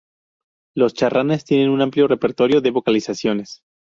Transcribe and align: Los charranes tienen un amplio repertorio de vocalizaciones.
Los 0.75 0.95
charranes 0.95 1.45
tienen 1.45 1.69
un 1.69 1.79
amplio 1.83 2.07
repertorio 2.07 2.59
de 2.59 2.71
vocalizaciones. 2.71 3.61